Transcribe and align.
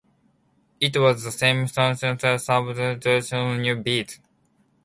It 0.79 0.97
was 0.97 1.23
the 1.23 1.31
same 1.31 1.67
song 1.67 1.95
title, 1.95 2.39
same 2.39 2.63
hook, 2.73 2.79
same 3.03 3.03
rhymes, 3.03 3.03
just 3.23 3.33
new 3.33 3.75
beats. 3.75 4.19